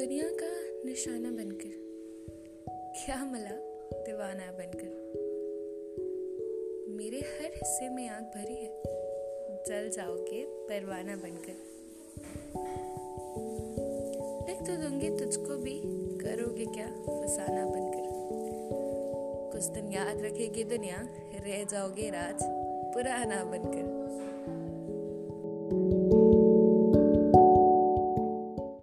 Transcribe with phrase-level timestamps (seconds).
[0.00, 1.72] दुनिया का निशाना बनकर।
[2.68, 3.50] क्या मला
[3.98, 4.88] दीवाना बनकर।
[6.88, 8.82] मेरे हर हिस्से में आग भरी है।
[9.66, 11.52] जल जाओगे, परवाना बनकर।
[14.48, 15.80] लिख तो दूँगी, तुझको भी
[16.18, 18.10] करोगे क्या फसाना बनकर।
[19.52, 21.08] कुछ दिन याद रखेगी दुनिया,
[21.46, 22.38] रह जाओगे राज,
[22.94, 24.00] पुराना बनकर।